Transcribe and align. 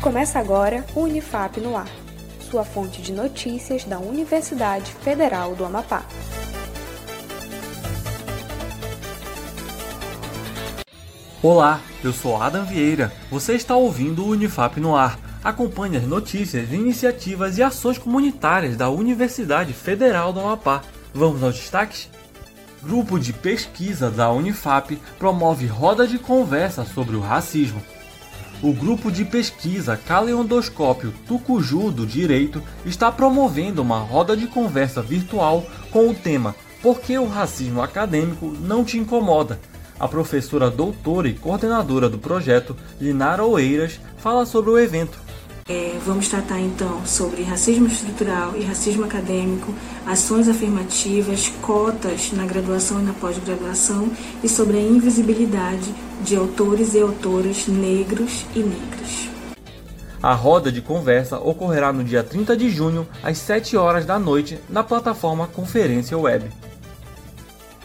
Começa 0.00 0.38
agora 0.38 0.86
o 0.94 1.00
Unifap 1.00 1.60
no 1.60 1.76
Ar, 1.76 1.88
sua 2.48 2.64
fonte 2.64 3.02
de 3.02 3.12
notícias 3.12 3.82
da 3.82 3.98
Universidade 3.98 4.92
Federal 4.92 5.56
do 5.56 5.64
Amapá. 5.64 6.04
Olá, 11.42 11.80
eu 12.04 12.12
sou 12.12 12.40
Adam 12.40 12.64
Vieira. 12.64 13.12
Você 13.28 13.54
está 13.54 13.74
ouvindo 13.74 14.24
o 14.24 14.28
Unifap 14.28 14.78
no 14.78 14.94
Ar. 14.94 15.18
Acompanhe 15.42 15.96
as 15.96 16.04
notícias, 16.04 16.72
iniciativas 16.72 17.58
e 17.58 17.62
ações 17.64 17.98
comunitárias 17.98 18.76
da 18.76 18.88
Universidade 18.88 19.72
Federal 19.72 20.32
do 20.32 20.38
Amapá. 20.38 20.82
Vamos 21.12 21.42
aos 21.42 21.56
destaques? 21.56 22.08
Grupo 22.80 23.18
de 23.18 23.32
pesquisa 23.32 24.08
da 24.12 24.30
Unifap 24.30 24.96
promove 25.18 25.66
roda 25.66 26.06
de 26.06 26.20
conversa 26.20 26.84
sobre 26.84 27.16
o 27.16 27.20
racismo 27.20 27.82
o 28.62 28.72
grupo 28.72 29.10
de 29.10 29.24
pesquisa 29.24 29.96
Caleondoscópio 29.96 31.14
Tucuju 31.26 31.92
do 31.92 32.04
Direito 32.04 32.62
está 32.84 33.10
promovendo 33.10 33.82
uma 33.82 34.00
roda 34.00 34.36
de 34.36 34.46
conversa 34.46 35.00
virtual 35.00 35.64
com 35.90 36.08
o 36.08 36.14
tema 36.14 36.56
Por 36.82 37.00
que 37.00 37.16
o 37.18 37.28
racismo 37.28 37.80
acadêmico 37.80 38.46
não 38.60 38.84
te 38.84 38.98
incomoda? 38.98 39.60
A 39.98 40.08
professora 40.08 40.70
doutora 40.70 41.28
e 41.28 41.34
coordenadora 41.34 42.08
do 42.08 42.18
projeto, 42.18 42.76
Linara 43.00 43.44
Oeiras, 43.44 44.00
fala 44.18 44.46
sobre 44.46 44.70
o 44.70 44.78
evento. 44.78 45.18
É, 45.68 45.98
vamos 46.02 46.30
tratar 46.30 46.58
então 46.60 47.04
sobre 47.04 47.42
racismo 47.42 47.88
estrutural 47.88 48.56
e 48.56 48.64
racismo 48.64 49.04
acadêmico, 49.04 49.74
ações 50.06 50.48
afirmativas, 50.48 51.48
cotas 51.60 52.32
na 52.32 52.46
graduação 52.46 53.00
e 53.00 53.02
na 53.02 53.12
pós-graduação 53.12 54.10
e 54.42 54.48
sobre 54.48 54.78
a 54.78 54.80
invisibilidade 54.80 55.94
de 56.22 56.34
autores 56.36 56.94
e 56.94 57.00
autoras 57.02 57.66
negros 57.66 58.46
e 58.56 58.60
negras. 58.60 59.28
A 60.22 60.32
roda 60.32 60.72
de 60.72 60.80
conversa 60.80 61.38
ocorrerá 61.38 61.92
no 61.92 62.02
dia 62.02 62.24
30 62.24 62.56
de 62.56 62.70
junho, 62.70 63.06
às 63.22 63.36
7 63.36 63.76
horas 63.76 64.06
da 64.06 64.18
noite, 64.18 64.58
na 64.70 64.82
plataforma 64.82 65.46
Conferência 65.48 66.16
Web. 66.16 66.50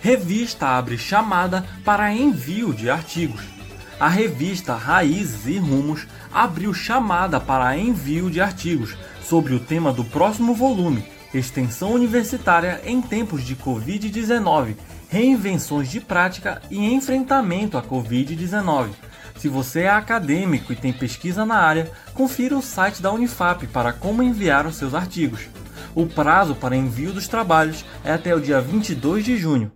Revista 0.00 0.66
abre 0.66 0.96
chamada 0.96 1.62
para 1.84 2.10
envio 2.10 2.72
de 2.72 2.88
artigos 2.88 3.56
a 3.98 4.08
revista 4.08 4.74
Raízes 4.74 5.46
e 5.46 5.58
Rumos 5.58 6.06
abriu 6.32 6.74
chamada 6.74 7.40
para 7.40 7.76
envio 7.76 8.30
de 8.30 8.40
artigos 8.40 8.94
sobre 9.22 9.54
o 9.54 9.60
tema 9.60 9.92
do 9.92 10.04
próximo 10.04 10.54
volume, 10.54 11.04
Extensão 11.32 11.92
Universitária 11.92 12.80
em 12.84 13.00
Tempos 13.00 13.42
de 13.42 13.56
Covid-19, 13.56 14.76
Reinvenções 15.08 15.90
de 15.90 16.00
Prática 16.00 16.60
e 16.70 16.78
Enfrentamento 16.92 17.78
à 17.78 17.82
Covid-19. 17.82 18.90
Se 19.36 19.48
você 19.48 19.82
é 19.82 19.90
acadêmico 19.90 20.72
e 20.72 20.76
tem 20.76 20.92
pesquisa 20.92 21.44
na 21.44 21.56
área, 21.56 21.90
confira 22.14 22.56
o 22.56 22.62
site 22.62 23.02
da 23.02 23.12
Unifap 23.12 23.66
para 23.68 23.92
como 23.92 24.22
enviar 24.22 24.66
os 24.66 24.76
seus 24.76 24.94
artigos. 24.94 25.48
O 25.94 26.06
prazo 26.06 26.54
para 26.54 26.76
envio 26.76 27.12
dos 27.12 27.28
trabalhos 27.28 27.84
é 28.04 28.12
até 28.12 28.34
o 28.34 28.40
dia 28.40 28.60
22 28.60 29.24
de 29.24 29.36
junho. 29.36 29.72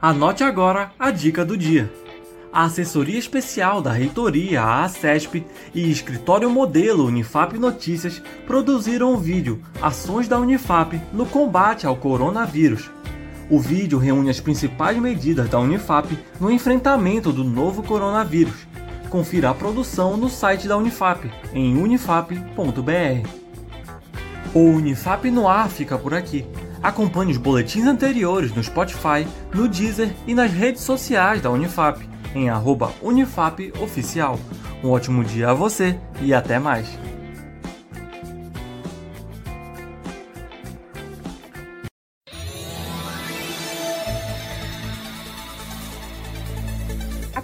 Anote 0.00 0.44
agora 0.44 0.92
a 0.98 1.10
dica 1.10 1.44
do 1.44 1.56
dia 1.56 1.90
a 2.52 2.64
Assessoria 2.64 3.18
Especial 3.18 3.82
da 3.82 3.92
Reitoria, 3.92 4.62
a 4.62 4.84
ACESP, 4.84 5.44
e 5.74 5.90
Escritório 5.90 6.50
Modelo 6.50 7.06
Unifap 7.06 7.58
Notícias 7.58 8.22
produziram 8.46 9.12
o 9.12 9.18
vídeo 9.18 9.62
Ações 9.82 10.28
da 10.28 10.38
Unifap 10.38 11.00
no 11.12 11.26
combate 11.26 11.86
ao 11.86 11.96
coronavírus. 11.96 12.90
O 13.50 13.58
vídeo 13.58 13.98
reúne 13.98 14.30
as 14.30 14.40
principais 14.40 14.98
medidas 14.98 15.48
da 15.48 15.58
Unifap 15.58 16.18
no 16.40 16.50
enfrentamento 16.50 17.32
do 17.32 17.44
novo 17.44 17.82
coronavírus. 17.82 18.66
Confira 19.08 19.50
a 19.50 19.54
produção 19.54 20.16
no 20.16 20.28
site 20.28 20.68
da 20.68 20.76
Unifap, 20.76 21.30
em 21.54 21.76
unifap.br. 21.80 23.28
O 24.54 24.60
Unifap 24.60 25.30
no 25.30 25.48
ar 25.48 25.68
fica 25.68 25.96
por 25.96 26.14
aqui. 26.14 26.44
Acompanhe 26.82 27.32
os 27.32 27.38
boletins 27.38 27.86
anteriores 27.86 28.54
no 28.54 28.62
Spotify, 28.62 29.26
no 29.52 29.66
Deezer 29.66 30.14
e 30.26 30.34
nas 30.34 30.52
redes 30.52 30.82
sociais 30.82 31.40
da 31.40 31.50
Unifap 31.50 32.08
em 32.34 32.48
unifapoficial. 33.02 34.38
Um 34.82 34.90
ótimo 34.90 35.24
dia 35.24 35.50
a 35.50 35.54
você 35.54 35.98
e 36.20 36.32
até 36.32 36.58
mais! 36.58 37.07